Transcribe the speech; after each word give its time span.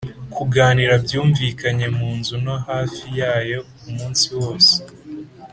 kuganira 0.35 0.93
byumvikanye 1.05 1.85
munzu 1.97 2.35
no 2.45 2.55
hafi 2.67 3.05
yayo 3.19 3.59
umunsi 3.87 4.25
wose. 4.37 4.75